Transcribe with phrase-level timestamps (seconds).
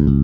[0.00, 0.16] Assalamualaikum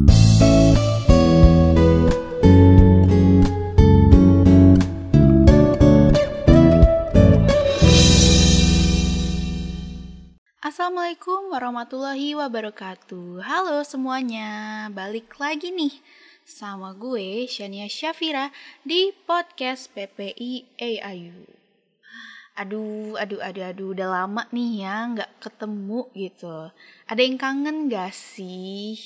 [11.52, 13.44] warahmatullahi wabarakatuh.
[13.44, 15.92] Halo semuanya, balik lagi nih
[16.48, 18.48] sama gue Shania Syafira
[18.80, 21.44] di podcast PPI AIU
[22.56, 26.72] Aduh, aduh, aduh, aduh, udah lama nih ya nggak ketemu gitu.
[27.04, 28.96] Ada yang kangen gak sih?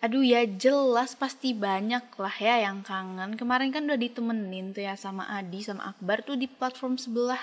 [0.00, 3.36] Aduh ya jelas pasti banyak lah ya yang kangen.
[3.36, 7.40] Kemarin kan udah ditemenin tuh ya sama Adi sama Akbar tuh di platform sebelah.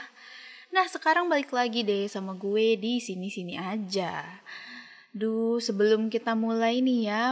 [0.73, 4.25] Nah sekarang balik lagi deh sama gue di sini-sini aja.
[5.13, 7.23] Duh sebelum kita mulai nih ya,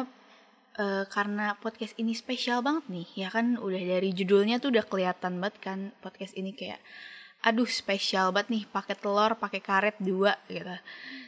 [0.79, 3.57] uh, karena podcast ini spesial banget nih, ya kan?
[3.59, 6.79] Udah dari judulnya tuh udah kelihatan banget kan podcast ini kayak,
[7.45, 10.75] aduh spesial banget nih, pakai telur, pakai karet dua gitu.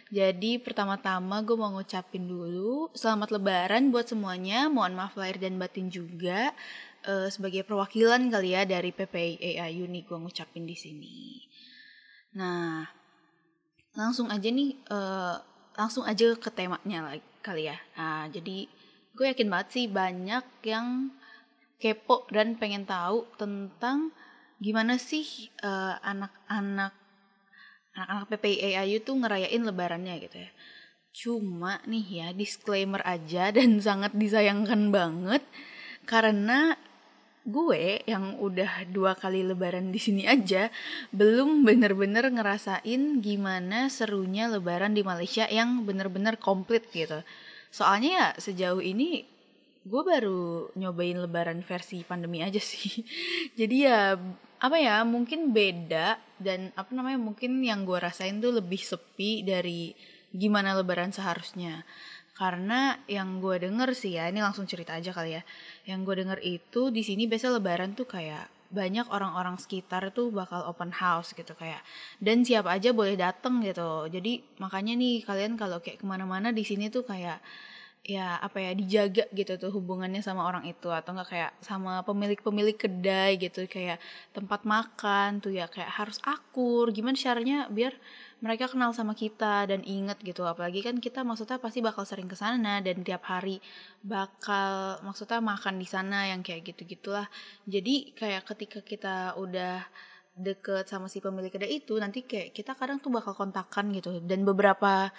[0.10, 5.94] Jadi pertama-tama gue mau ngucapin dulu selamat lebaran buat semuanya, mohon maaf lahir dan batin
[5.94, 6.50] juga.
[7.06, 11.46] Uh, sebagai perwakilan kali ya dari PPI AIU nih gue ngucapin di sini.
[12.36, 12.84] Nah,
[13.94, 15.38] langsung aja nih, uh,
[15.78, 17.78] langsung aja ke temanya lagi kali ya.
[17.96, 18.66] Nah, jadi
[19.14, 21.14] gue yakin banget sih banyak yang
[21.78, 24.10] kepo dan pengen tahu tentang
[24.58, 26.94] gimana sih uh, anak-anak
[27.98, 30.52] anak-anak PPI tuh ngerayain lebarannya gitu ya.
[31.18, 35.42] Cuma nih ya disclaimer aja dan sangat disayangkan banget
[36.06, 36.78] karena
[37.48, 40.68] gue yang udah dua kali lebaran di sini aja
[41.16, 47.24] belum bener-bener ngerasain gimana serunya lebaran di Malaysia yang bener-bener komplit gitu.
[47.72, 49.24] Soalnya ya sejauh ini
[49.88, 53.04] gue baru nyobain lebaran versi pandemi aja sih.
[53.60, 54.20] Jadi ya
[54.58, 59.94] apa ya mungkin beda dan apa namanya mungkin yang gue rasain tuh lebih sepi dari
[60.34, 61.86] gimana lebaran seharusnya.
[62.38, 65.44] Karena yang gue denger sih ya ini langsung cerita aja kali ya.
[65.90, 70.62] Yang gue denger itu di sini biasa lebaran tuh kayak banyak orang-orang sekitar tuh bakal
[70.70, 71.82] open house gitu kayak.
[72.22, 74.06] Dan siapa aja boleh dateng gitu.
[74.10, 77.42] Jadi makanya nih kalian kalau kayak ke mana-mana di sini tuh kayak
[78.08, 82.80] ya apa ya dijaga gitu tuh hubungannya sama orang itu atau enggak kayak sama pemilik-pemilik
[82.80, 84.00] kedai gitu kayak
[84.32, 87.92] tempat makan tuh ya kayak harus akur gimana caranya biar
[88.40, 90.48] mereka kenal sama kita dan inget gitu.
[90.48, 93.60] Apalagi kan kita maksudnya pasti bakal sering ke sana dan tiap hari
[94.00, 97.28] bakal maksudnya makan di sana yang kayak gitu gitulah
[97.68, 99.84] jadi kayak ketika kita udah
[100.38, 104.22] deket sama si pemilik kedai itu nanti kayak kita kadang tuh bakal kontakan gitu.
[104.22, 105.10] Dan beberapa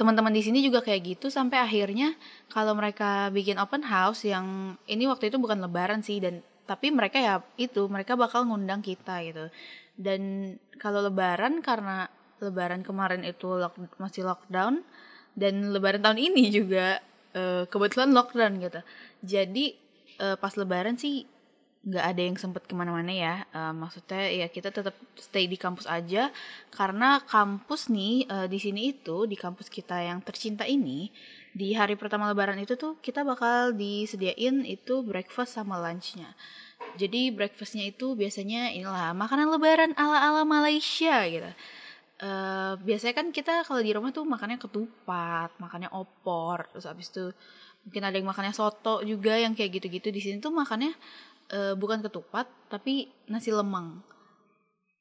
[0.00, 2.16] teman-teman di sini juga kayak gitu sampai akhirnya
[2.48, 7.20] kalau mereka bikin open house yang ini waktu itu bukan lebaran sih dan tapi mereka
[7.20, 9.52] ya itu mereka bakal ngundang kita gitu.
[10.00, 12.08] Dan kalau lebaran karena
[12.40, 14.80] lebaran kemarin itu lock, masih lockdown
[15.36, 17.04] dan lebaran tahun ini juga
[17.36, 18.80] uh, kebetulan lockdown gitu.
[19.20, 19.76] Jadi
[20.24, 21.28] uh, pas lebaran sih
[21.80, 23.34] nggak ada yang sempet ke mana-mana ya.
[23.56, 26.28] Uh, maksudnya ya kita tetap stay di kampus aja.
[26.68, 31.08] Karena kampus nih uh, di sini itu di kampus kita yang tercinta ini
[31.50, 36.36] di hari pertama lebaran itu tuh kita bakal disediain itu breakfast sama lunchnya.
[37.00, 41.50] Jadi breakfastnya itu biasanya inilah makanan lebaran ala ala Malaysia gitu.
[42.20, 47.32] Uh, biasanya kan kita kalau di rumah tuh makannya ketupat, makannya opor, terus abis itu
[47.80, 50.12] mungkin ada yang makannya soto juga yang kayak gitu-gitu.
[50.12, 50.92] Di sini tuh makannya
[51.52, 54.02] uh, bukan ketupat tapi nasi lemang.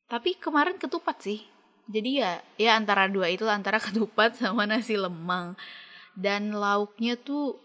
[0.09, 1.45] Tapi kemarin ketupat sih.
[1.89, 5.53] Jadi ya ya antara dua itu antara ketupat sama nasi lemang.
[6.17, 7.57] Dan lauknya tuh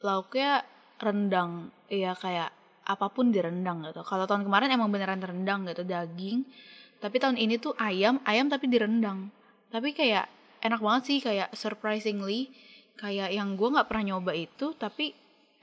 [0.00, 0.64] lauknya
[0.98, 1.70] rendang.
[1.90, 2.50] Ya kayak
[2.84, 4.04] apa pun direndang gitu.
[4.06, 6.44] Kalau tahun kemarin emang beneran rendang gitu, daging
[7.04, 9.28] tapi tahun ini tuh ayam ayam tapi direndang
[9.68, 10.24] tapi kayak
[10.64, 12.48] enak banget sih kayak surprisingly
[12.96, 15.12] kayak yang gue nggak pernah nyoba itu tapi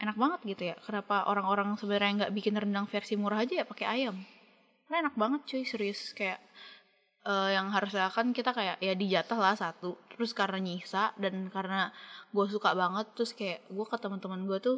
[0.02, 0.76] enak banget gitu ya.
[0.82, 4.18] Kenapa orang-orang sebenarnya nggak bikin rendang versi murah aja ya pakai ayam?
[4.90, 6.18] Karena enak banget cuy serius.
[6.18, 6.42] Kayak
[7.30, 10.02] uh, yang harusnya kan kita kayak ya dijatah lah satu.
[10.10, 11.94] Terus karena nyisa dan karena
[12.34, 14.78] gue suka banget terus kayak gue ke teman-teman gue tuh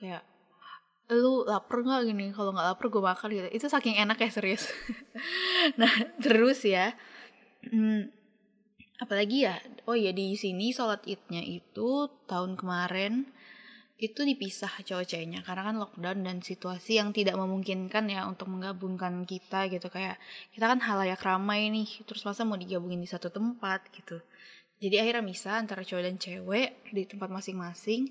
[0.00, 0.24] kayak
[1.12, 2.26] lu lapar nggak gini?
[2.32, 3.48] Kalau nggak lapar gue makan gitu.
[3.52, 4.72] Itu saking enak ya serius.
[5.78, 6.96] Nah terus ya
[7.68, 8.10] hmm,
[8.98, 9.60] apalagi ya?
[9.86, 13.30] Oh ya di sini sholat idnya itu tahun kemarin
[14.00, 19.70] itu dipisah cowok-ceweknya karena kan lockdown dan situasi yang tidak memungkinkan ya untuk menggabungkan kita
[19.70, 19.86] gitu.
[19.92, 20.18] Kayak
[20.50, 24.18] kita kan halayak ramai nih terus masa mau digabungin di satu tempat gitu.
[24.82, 28.10] Jadi akhirnya misah antara cowok dan cewek di tempat masing-masing.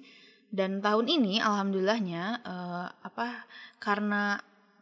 [0.51, 3.47] Dan tahun ini alhamdulillahnya uh, apa
[3.79, 4.39] karena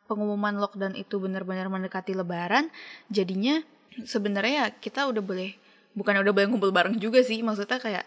[0.09, 2.73] pengumuman lockdown itu benar-benar mendekati lebaran
[3.13, 3.61] jadinya
[4.01, 5.53] sebenarnya ya kita udah boleh
[5.93, 8.05] bukan udah boleh ngumpul bareng juga sih maksudnya kayak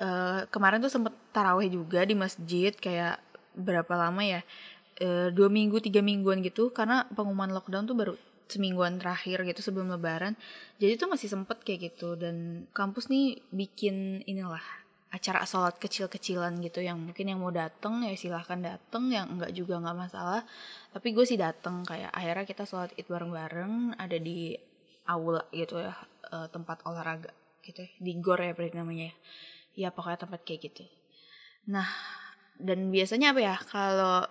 [0.00, 3.20] uh, kemarin tuh sempet taraweh juga di masjid kayak
[3.54, 4.40] berapa lama ya?
[5.02, 8.14] Uh, dua minggu tiga mingguan gitu karena pengumuman lockdown tuh baru
[8.46, 10.38] semingguan terakhir gitu sebelum lebaran.
[10.78, 14.62] Jadi tuh masih sempet kayak gitu dan kampus nih bikin inilah
[15.14, 19.78] acara sholat kecil-kecilan gitu yang mungkin yang mau dateng ya silahkan dateng yang enggak juga
[19.78, 20.42] nggak masalah.
[20.90, 24.58] Tapi gue sih dateng kayak akhirnya kita sholat id bareng-bareng ada di
[25.06, 25.94] aula gitu ya
[26.32, 27.30] uh, tempat olahraga
[27.64, 27.90] gitu ya.
[28.00, 29.14] di gor ya namanya ya
[29.74, 30.84] ya pokoknya tempat kayak gitu.
[31.70, 31.86] Nah
[32.58, 34.22] dan biasanya apa ya kalau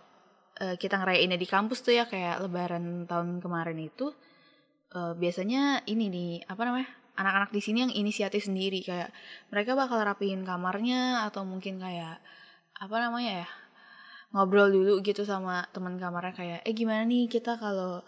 [0.64, 4.12] uh, kita ngerayainnya di kampus tuh ya kayak lebaran tahun kemarin itu
[4.96, 8.82] uh, biasanya ini nih apa namanya anak-anak di sini yang inisiatif sendiri.
[8.82, 9.14] Kayak
[9.54, 12.18] mereka bakal rapihin kamarnya atau mungkin kayak
[12.80, 13.50] apa namanya ya
[14.34, 18.02] ngobrol dulu gitu sama teman kamarnya kayak eh gimana nih kita kalau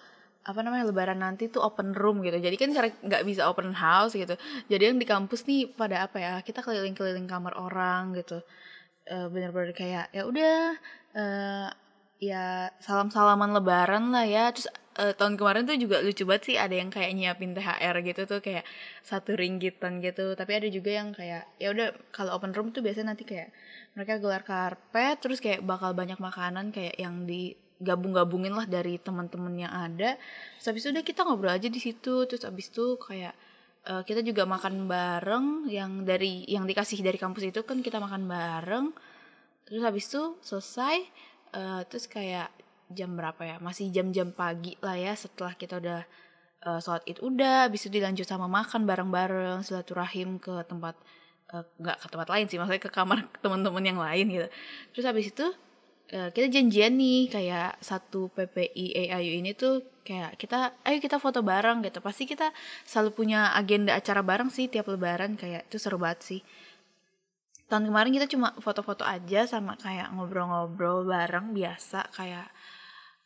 [0.46, 2.38] apa namanya lebaran nanti tuh open room gitu.
[2.38, 4.38] Jadi kan cara nggak bisa open house gitu.
[4.70, 8.46] Jadi yang di kampus nih pada apa ya kita keliling-keliling kamar orang gitu.
[9.10, 10.78] Uh, bener-bener kayak ya udah
[11.18, 11.70] uh,
[12.22, 14.54] ya salam salaman lebaran lah ya.
[14.54, 14.70] Terus
[15.02, 18.40] uh, tahun kemarin tuh juga lucu banget sih ada yang kayak nyiapin THR gitu tuh
[18.46, 18.70] kayak
[19.02, 20.38] satu ringgitan gitu.
[20.38, 23.50] Tapi ada juga yang kayak ya udah kalau open room tuh biasanya nanti kayak
[23.98, 29.68] mereka gelar karpet terus kayak bakal banyak makanan kayak yang di gabung-gabungin lah dari teman-teman
[29.68, 30.16] yang ada.
[30.60, 32.24] Terus habis itu udah kita ngobrol aja di situ.
[32.28, 33.34] Terus habis itu kayak
[33.88, 35.68] uh, kita juga makan bareng.
[35.68, 38.86] Yang dari yang dikasih dari kampus itu kan kita makan bareng.
[39.68, 40.96] Terus habis itu selesai
[41.58, 42.50] uh, terus kayak
[42.94, 43.56] jam berapa ya?
[43.60, 46.02] Masih jam-jam pagi lah ya setelah kita udah
[46.66, 47.20] uh, sholat id.
[47.20, 50.96] Udah habis itu dilanjut sama makan bareng-bareng silaturahim ke tempat
[51.54, 54.48] uh, nggak ke tempat lain sih maksudnya ke kamar teman-teman yang lain gitu.
[54.96, 55.46] Terus habis itu
[56.14, 61.42] uh, kita janjian nih kayak satu PPI AIU ini tuh kayak kita ayo kita foto
[61.42, 62.04] bareng gitu.
[62.04, 62.54] Pasti kita
[62.86, 66.42] selalu punya agenda acara bareng sih tiap lebaran kayak itu seru banget sih.
[67.66, 72.54] Tahun kemarin kita cuma foto-foto aja sama kayak ngobrol-ngobrol bareng biasa kayak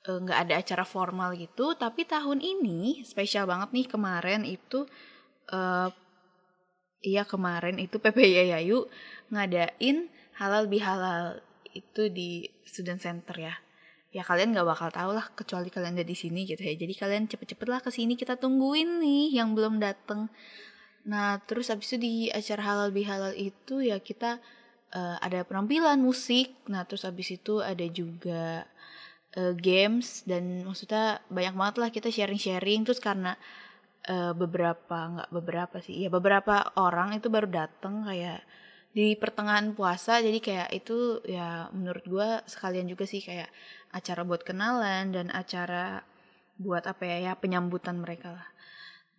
[0.07, 1.75] Eh, nggak uh, ada acara formal gitu.
[1.75, 4.87] Tapi tahun ini spesial banget nih kemarin itu
[5.51, 5.91] uh,
[7.03, 8.87] iya kemarin itu PPI Yayu
[9.27, 10.07] ngadain
[10.39, 11.43] halal bihalal
[11.73, 13.55] itu di student center ya.
[14.09, 16.73] Ya kalian nggak bakal tahu lah kecuali kalian ada di sini gitu ya.
[16.73, 20.29] Jadi kalian cepet-cepet lah ke sini kita tungguin nih yang belum dateng.
[21.05, 24.41] Nah terus abis itu di acara halal bihalal itu ya kita
[24.97, 26.57] uh, ada penampilan musik.
[26.65, 28.65] Nah terus abis itu ada juga
[29.37, 32.89] uh, games dan maksudnya banyak banget lah kita sharing-sharing.
[32.89, 33.37] Terus karena
[34.09, 38.41] uh, beberapa nggak beberapa sih ya beberapa orang itu baru datang kayak
[38.89, 43.49] di pertengahan puasa jadi kayak itu ya menurut gue sekalian juga sih kayak
[43.93, 46.01] acara buat kenalan dan acara
[46.59, 48.49] buat apa ya ya penyambutan mereka lah.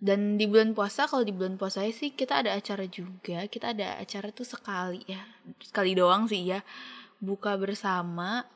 [0.00, 4.00] Dan di bulan puasa kalau di bulan puasa sih kita ada acara juga kita ada
[4.00, 5.20] acara tuh sekali ya
[5.61, 6.64] sekali doang sih ya
[7.20, 8.49] buka bersama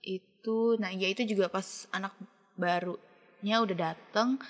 [0.00, 2.16] itu nah ya itu juga pas anak
[2.56, 4.40] barunya udah dateng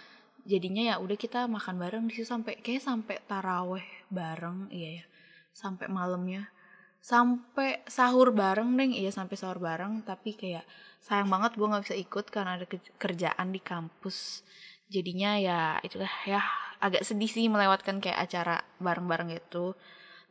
[0.46, 5.04] jadinya ya udah kita makan bareng di situ sampai kayak sampai taraweh bareng iya ya
[5.52, 6.48] sampai malamnya.
[7.02, 10.62] Sampai sahur bareng deh iya sampai sahur bareng tapi kayak
[11.02, 12.66] sayang banget gue nggak bisa ikut karena ada
[12.98, 14.46] kerjaan di kampus.
[14.92, 16.42] Jadinya ya itulah ya
[16.82, 19.74] agak sedih sih melewatkan kayak acara bareng-bareng itu.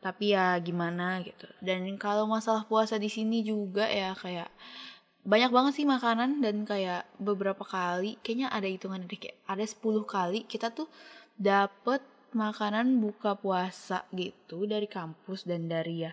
[0.02, 1.46] Tapi ya gimana gitu.
[1.62, 4.50] Dan kalau masalah puasa di sini juga ya kayak
[5.22, 10.02] banyak banget sih makanan dan kayak beberapa kali kayaknya ada hitungan deh kayak ada 10
[10.02, 10.90] kali kita tuh
[11.38, 16.12] dapet makanan buka puasa gitu dari kampus dan dari ya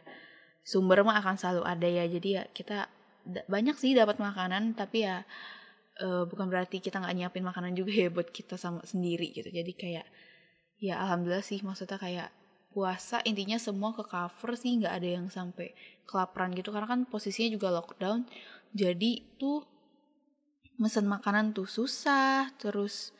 [0.63, 2.05] sumber mah akan selalu ada ya.
[2.05, 2.87] Jadi ya kita
[3.49, 5.23] banyak sih dapat makanan tapi ya
[6.01, 9.49] uh, bukan berarti kita nggak nyiapin makanan juga ya buat kita sama sendiri gitu.
[9.49, 10.05] Jadi kayak
[10.79, 12.29] ya alhamdulillah sih maksudnya kayak
[12.69, 15.73] puasa intinya semua ke cover sih nggak ada yang sampai
[16.05, 16.69] kelaparan gitu.
[16.69, 18.29] Karena kan posisinya juga lockdown
[18.73, 19.65] jadi tuh
[20.79, 23.11] mesen makanan tuh susah terus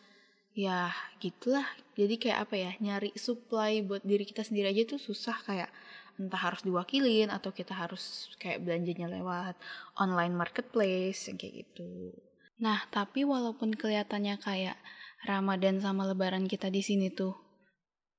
[0.60, 0.92] ya
[1.24, 1.64] gitulah
[1.96, 5.72] jadi kayak apa ya nyari supply buat diri kita sendiri aja tuh susah kayak
[6.20, 9.56] entah harus diwakilin atau kita harus kayak belanjanya lewat
[9.96, 12.12] online marketplace kayak gitu.
[12.60, 14.76] Nah, tapi walaupun kelihatannya kayak
[15.24, 17.40] Ramadan sama lebaran kita di sini tuh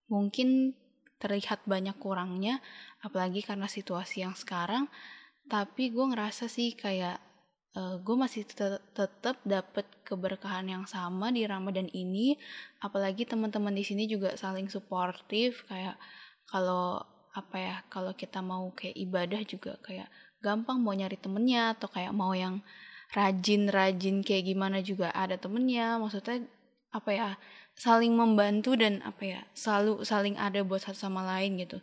[0.08, 0.72] mungkin
[1.20, 2.64] terlihat banyak kurangnya
[3.04, 4.88] apalagi karena situasi yang sekarang
[5.52, 7.20] tapi gue ngerasa sih kayak
[7.76, 12.34] uh, gue masih tetap dapet keberkahan yang sama di Ramadan ini.
[12.82, 15.94] Apalagi teman-teman di sini juga saling suportif kayak
[16.50, 20.10] kalau apa ya kalau kita mau kayak ibadah juga kayak
[20.42, 22.58] gampang mau nyari temennya atau kayak mau yang
[23.14, 25.98] rajin-rajin kayak gimana juga ada temennya.
[26.02, 26.46] Maksudnya
[26.90, 27.28] apa ya
[27.78, 31.78] saling membantu dan apa ya selalu saling ada buat satu sama lain gitu.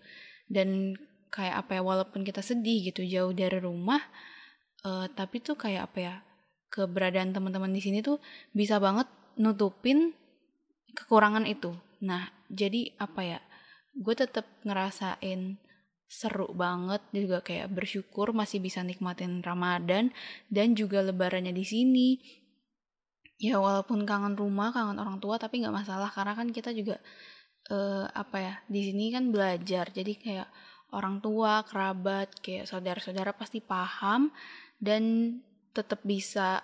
[0.52, 1.00] Dan
[1.32, 4.00] kayak apa ya walaupun kita sedih gitu jauh dari rumah
[4.86, 6.16] uh, tapi tuh kayak apa ya
[6.68, 8.20] keberadaan teman-teman di sini tuh
[8.52, 9.08] bisa banget
[9.40, 10.12] nutupin
[10.94, 11.74] kekurangan itu.
[12.04, 13.40] Nah jadi apa ya
[13.98, 15.58] gue tetap ngerasain
[16.08, 20.16] seru banget juga kayak bersyukur masih bisa nikmatin Ramadan
[20.48, 22.10] dan juga lebarannya di sini.
[23.38, 26.98] Ya walaupun kangen rumah kangen orang tua tapi nggak masalah karena kan kita juga
[27.70, 29.92] uh, apa ya di sini kan belajar.
[29.94, 30.50] Jadi kayak
[30.96, 34.32] orang tua kerabat kayak saudara-saudara pasti paham
[34.78, 35.34] dan
[35.74, 36.62] tetap bisa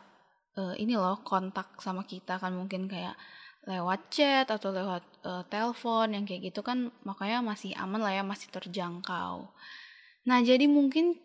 [0.58, 3.18] uh, ini loh kontak sama kita kan mungkin kayak
[3.64, 8.24] lewat chat atau lewat uh, telepon yang kayak gitu kan makanya masih aman lah ya
[8.26, 9.48] masih terjangkau.
[10.28, 11.16] Nah jadi mungkin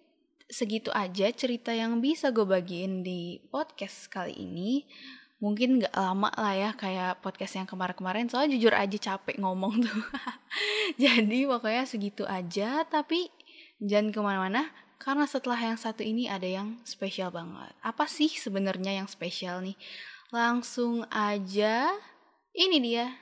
[0.49, 4.87] segitu aja cerita yang bisa gue bagiin di podcast kali ini.
[5.39, 10.03] Mungkin gak lama lah ya kayak podcast yang kemarin-kemarin soalnya jujur aja capek ngomong tuh.
[11.03, 13.31] jadi pokoknya segitu aja tapi
[13.79, 14.67] jangan ke mana-mana
[14.99, 17.71] karena setelah yang satu ini ada yang spesial banget.
[17.87, 19.79] Apa sih sebenarnya yang spesial nih?
[20.35, 21.95] Langsung aja
[22.53, 23.15] ini dia.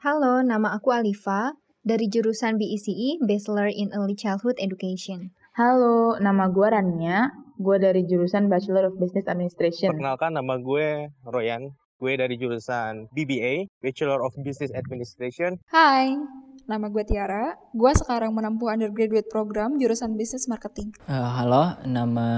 [0.00, 1.52] Halo, nama aku Alifa
[1.84, 5.34] dari jurusan BECE, e, Bachelor in Early Childhood Education.
[5.58, 7.28] Halo, nama gue Rania.
[7.60, 9.92] Gue dari jurusan Bachelor of Business Administration.
[9.92, 11.76] Perkenalkan, nama gue Royan.
[12.00, 15.60] Gue dari jurusan BBA, Bachelor of Business Administration.
[15.68, 16.16] Hai,
[16.70, 17.58] nama gue Tiara.
[17.74, 20.94] Gue sekarang menempuh undergraduate program jurusan Business Marketing.
[21.10, 22.28] Uh, halo, nama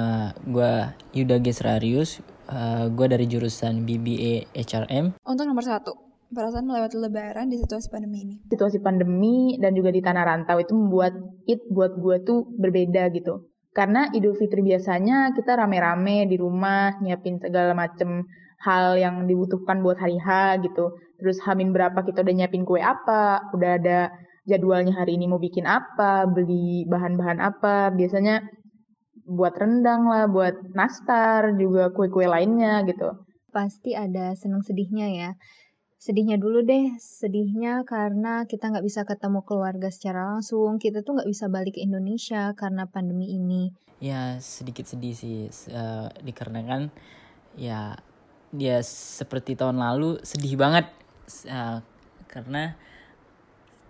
[0.49, 0.73] gue
[1.13, 2.25] Yuda Gesrarius.
[2.49, 5.21] Uh, gue dari jurusan BBA HRM.
[5.29, 5.93] Untuk nomor satu,
[6.33, 8.37] perasaan melewati lebaran di situasi pandemi ini?
[8.49, 11.13] Situasi pandemi dan juga di tanah rantau itu membuat
[11.45, 13.53] it buat gue tuh berbeda gitu.
[13.73, 18.29] Karena Idul Fitri biasanya kita rame-rame di rumah, nyiapin segala macem
[18.63, 20.95] hal yang dibutuhkan buat hari H gitu.
[21.19, 24.11] Terus hamin berapa kita udah nyiapin kue apa, udah ada
[24.47, 27.91] jadwalnya hari ini mau bikin apa, beli bahan-bahan apa.
[27.95, 28.43] Biasanya
[29.27, 33.11] buat rendang lah, buat nastar, juga kue-kue lainnya gitu.
[33.51, 35.31] Pasti ada seneng sedihnya ya
[36.03, 41.31] sedihnya dulu deh sedihnya karena kita nggak bisa ketemu keluarga secara langsung kita tuh nggak
[41.31, 43.71] bisa balik ke Indonesia karena pandemi ini
[44.03, 46.91] ya sedikit sedih sih uh, dikarenakan
[47.55, 47.95] ya
[48.53, 50.87] dia seperti tahun lalu sedih banget
[51.49, 51.81] uh,
[52.29, 52.77] karena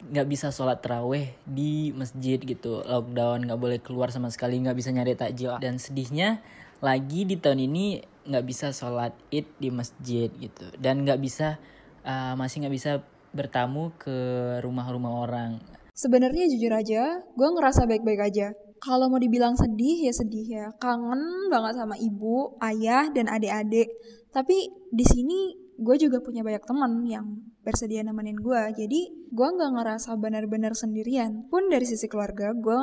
[0.03, 4.91] nggak bisa sholat teraweh di masjid gitu lockdown nggak boleh keluar sama sekali nggak bisa
[4.91, 6.43] nyari takjil dan sedihnya
[6.83, 11.59] lagi di tahun ini nggak bisa sholat id di masjid gitu dan nggak bisa
[12.03, 12.93] uh, masih nggak bisa
[13.33, 14.17] bertamu ke
[14.61, 15.51] rumah-rumah orang.
[15.93, 18.53] Sebenarnya jujur aja, gue ngerasa baik-baik aja.
[18.83, 23.87] Kalau mau dibilang sedih ya sedih ya, kangen banget sama ibu, ayah, dan adik-adik.
[24.35, 27.27] Tapi di sini gue juga punya banyak teman yang
[27.63, 28.63] bersedia nemenin gue.
[28.75, 31.47] Jadi gue nggak ngerasa benar-benar sendirian.
[31.47, 32.81] Pun dari sisi keluarga, gue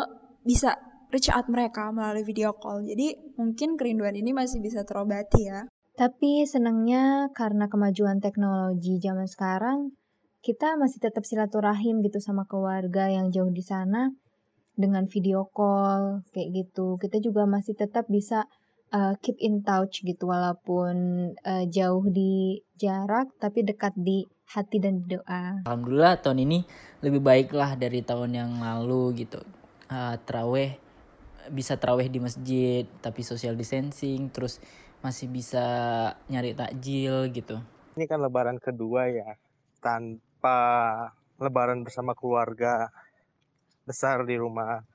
[0.47, 0.79] bisa
[1.11, 2.79] reach out mereka melalui video call.
[2.87, 5.67] Jadi mungkin kerinduan ini masih bisa terobati ya.
[5.99, 9.91] Tapi senangnya karena kemajuan teknologi zaman sekarang,
[10.39, 14.07] kita masih tetap silaturahim gitu sama keluarga yang jauh di sana
[14.79, 16.95] dengan video call kayak gitu.
[16.95, 18.48] Kita juga masih tetap bisa
[18.95, 20.95] uh, keep in touch gitu walaupun
[21.43, 24.24] uh, jauh di jarak tapi dekat di
[24.55, 25.67] hati dan di doa.
[25.67, 26.59] Alhamdulillah tahun ini
[27.03, 29.43] lebih baik lah dari tahun yang lalu gitu.
[29.91, 30.79] Uh, teraweh
[31.50, 34.62] bisa teraweh di masjid tapi social distancing terus
[35.00, 35.65] masih bisa
[36.27, 37.59] nyari takjil gitu.
[37.95, 39.36] Ini kan lebaran kedua ya,
[39.79, 40.59] tanpa
[41.39, 42.91] lebaran bersama keluarga
[43.89, 44.86] besar di rumah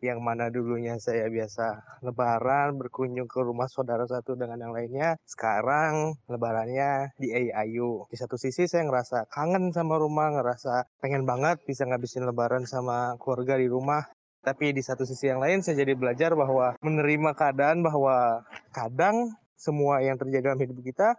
[0.00, 6.14] yang mana dulunya saya biasa lebaran berkunjung ke rumah saudara satu dengan yang lainnya sekarang
[6.30, 11.82] lebarannya di AIU di satu sisi saya ngerasa kangen sama rumah ngerasa pengen banget bisa
[11.84, 14.06] ngabisin lebaran sama keluarga di rumah.
[14.38, 19.98] Tapi di satu sisi yang lain saya jadi belajar bahwa menerima keadaan bahwa kadang semua
[19.98, 21.18] yang terjadi dalam hidup kita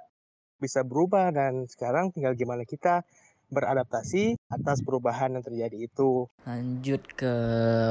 [0.60, 3.04] bisa berubah dan sekarang tinggal gimana kita
[3.50, 6.26] beradaptasi atas perubahan yang terjadi itu.
[6.46, 7.34] Lanjut ke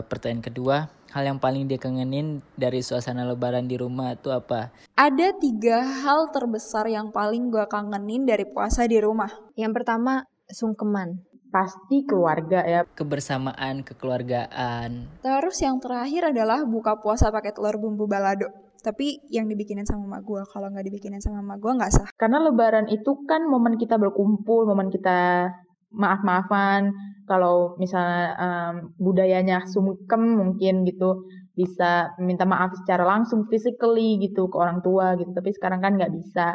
[0.06, 0.76] pertanyaan kedua,
[1.12, 4.70] hal yang paling dia kangenin dari suasana lebaran di rumah itu apa?
[4.94, 9.30] Ada tiga hal terbesar yang paling gue kangenin dari puasa di rumah.
[9.58, 11.27] Yang pertama, sungkeman.
[11.48, 12.84] Pasti keluarga ya.
[12.84, 15.20] Kebersamaan, kekeluargaan.
[15.24, 18.48] Terus yang terakhir adalah buka puasa pakai telur bumbu balado.
[18.78, 22.08] Tapi yang dibikinin sama mama gue kalau nggak dibikinin sama mama gue nggak sah.
[22.14, 25.50] Karena lebaran itu kan momen kita berkumpul momen kita
[25.88, 26.92] maaf maafan
[27.24, 31.26] kalau misalnya um, budayanya sungkem mungkin gitu
[31.58, 35.34] bisa minta maaf secara langsung physically gitu ke orang tua gitu.
[35.34, 36.54] Tapi sekarang kan nggak bisa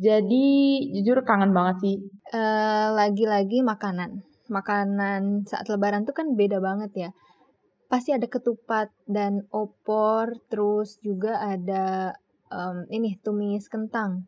[0.00, 0.46] jadi
[0.96, 1.96] jujur kangen banget sih.
[2.32, 4.24] Uh, lagi-lagi makanan.
[4.48, 7.10] Makanan saat lebaran tuh kan beda banget ya.
[7.92, 12.16] Pasti ada ketupat dan opor, terus juga ada
[12.48, 14.24] um, ini tumis kentang.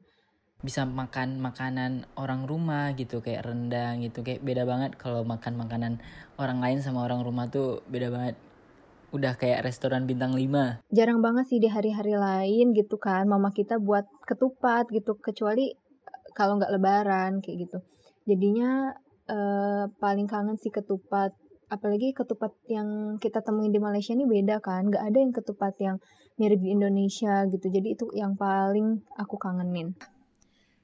[0.63, 4.95] bisa makan makanan orang rumah gitu kayak rendang gitu kayak beda banget.
[4.95, 5.99] Kalau makan makanan
[6.39, 8.39] orang lain sama orang rumah tuh beda banget
[9.13, 13.77] udah kayak restoran bintang 5 Jarang banget sih di hari-hari lain gitu kan, mama kita
[13.77, 17.79] buat ketupat gitu, kecuali eh, kalau nggak lebaran kayak gitu.
[18.25, 18.97] Jadinya
[19.29, 21.37] eh, paling kangen sih ketupat.
[21.73, 25.97] Apalagi ketupat yang kita temuin di Malaysia ini beda kan, nggak ada yang ketupat yang
[26.37, 27.69] mirip di Indonesia gitu.
[27.69, 29.97] Jadi itu yang paling aku kangenin.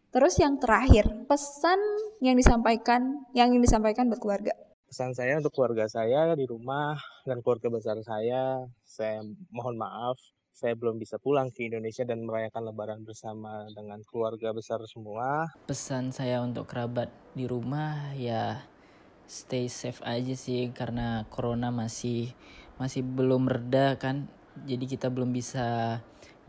[0.08, 1.76] Terus yang terakhir, pesan
[2.24, 4.56] yang disampaikan, yang ingin disampaikan buat keluarga.
[4.88, 6.96] Pesan saya untuk keluarga saya di rumah
[7.28, 9.20] dan keluarga besar saya, saya
[9.52, 10.16] mohon maaf
[10.56, 15.46] saya belum bisa pulang ke Indonesia dan merayakan lebaran bersama dengan keluarga besar semua.
[15.68, 18.64] pesan saya untuk kerabat di rumah ya
[19.28, 22.34] stay safe aja sih karena corona masih
[22.80, 24.26] masih belum reda kan
[24.66, 26.00] jadi kita belum bisa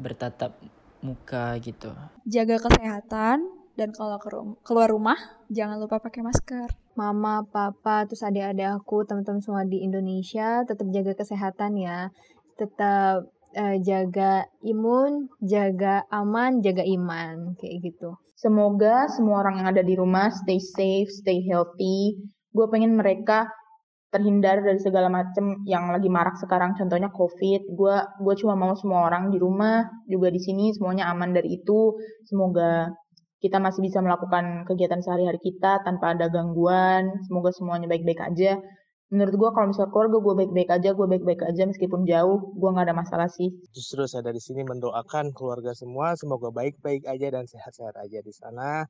[0.02, 0.58] bertatap
[1.06, 1.94] muka gitu
[2.26, 4.18] Jaga kesehatan dan kalau
[4.66, 5.16] keluar rumah
[5.48, 6.68] jangan lupa pakai masker.
[7.00, 12.12] Mama, papa, terus adik-adik aku, teman-teman semua di Indonesia, tetap jaga kesehatan ya.
[12.60, 13.24] Tetap
[13.56, 18.20] eh, jaga imun, jaga aman, jaga iman, kayak gitu.
[18.36, 22.20] Semoga semua orang yang ada di rumah stay safe, stay healthy.
[22.52, 23.48] Gue pengen mereka
[24.10, 27.62] terhindar dari segala macam yang lagi marak sekarang, contohnya COVID.
[27.78, 31.96] Gue gue cuma mau semua orang di rumah juga di sini semuanya aman dari itu.
[32.26, 32.90] Semoga
[33.40, 37.24] kita masih bisa melakukan kegiatan sehari-hari kita tanpa ada gangguan.
[37.24, 38.60] Semoga semuanya baik-baik aja.
[39.10, 42.86] Menurut gue kalau misal keluarga gue baik-baik aja, gue baik-baik aja meskipun jauh, gue nggak
[42.92, 43.50] ada masalah sih.
[43.74, 48.86] Justru saya dari sini mendoakan keluarga semua semoga baik-baik aja dan sehat-sehat aja di sana.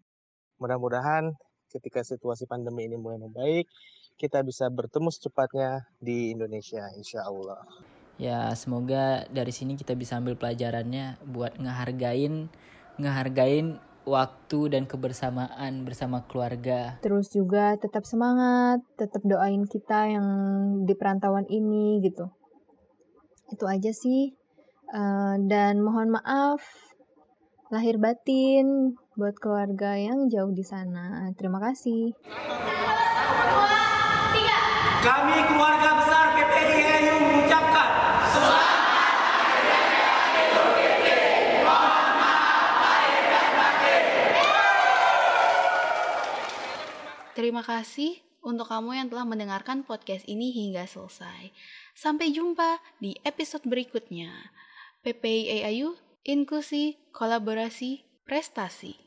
[0.59, 1.31] Mudah-mudahan
[1.71, 3.69] ketika situasi pandemi ini mulai membaik,
[4.19, 7.63] kita bisa bertemu secepatnya di Indonesia, insya Allah.
[8.19, 12.51] ya semoga dari sini kita bisa ambil pelajarannya buat ngehargain
[12.99, 20.27] ngehargain waktu dan kebersamaan bersama keluarga Terus juga tetap semangat, tetap doain kita yang
[20.89, 22.33] di perantauan ini gitu.
[23.53, 24.33] Itu aja sih.
[24.89, 26.65] Eh, dan mohon maaf
[27.69, 31.29] lahir batin buat keluarga yang jauh di sana.
[31.37, 32.17] Terima kasih.
[34.99, 36.28] Kami keluarga besar
[47.39, 51.55] Terima kasih untuk kamu yang telah mendengarkan podcast ini hingga selesai.
[51.95, 54.51] Sampai jumpa di episode berikutnya.
[55.07, 55.95] PPI AIU,
[56.27, 58.99] inklusi, kolaborasi, prestasi.